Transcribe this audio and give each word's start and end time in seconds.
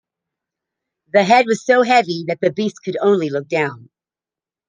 The 1.13 1.23
head 1.23 1.45
was 1.45 1.63
so 1.63 1.83
heavy 1.83 2.23
that 2.27 2.39
the 2.41 2.51
beast 2.51 2.81
could 2.83 2.97
only 3.01 3.29
look 3.29 3.47
down. 3.47 3.89